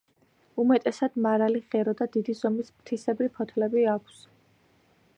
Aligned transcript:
უმეტესად 0.63 1.19
მარალი 1.25 1.61
ღერო 1.75 1.95
და 2.01 2.09
დიდი 2.17 2.37
ზომის 2.41 2.75
ფრთისებრი 2.79 3.31
ფოთლები 3.39 3.89
აქვს. 3.97 4.29